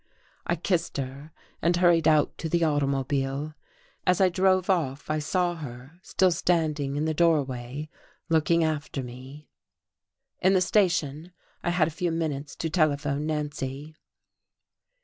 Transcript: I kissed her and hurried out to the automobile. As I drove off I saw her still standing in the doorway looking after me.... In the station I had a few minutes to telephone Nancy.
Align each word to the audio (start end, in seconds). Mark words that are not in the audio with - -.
I 0.47 0.55
kissed 0.55 0.97
her 0.97 1.31
and 1.61 1.77
hurried 1.77 2.07
out 2.07 2.35
to 2.39 2.49
the 2.49 2.63
automobile. 2.63 3.53
As 4.07 4.19
I 4.19 4.29
drove 4.29 4.67
off 4.67 5.11
I 5.11 5.19
saw 5.19 5.53
her 5.53 5.99
still 6.01 6.31
standing 6.31 6.95
in 6.95 7.05
the 7.05 7.13
doorway 7.13 7.87
looking 8.27 8.63
after 8.63 9.03
me.... 9.03 9.47
In 10.41 10.53
the 10.55 10.59
station 10.61 11.33
I 11.61 11.69
had 11.69 11.87
a 11.87 11.91
few 11.91 12.11
minutes 12.11 12.55
to 12.55 12.69
telephone 12.71 13.27
Nancy. 13.27 13.93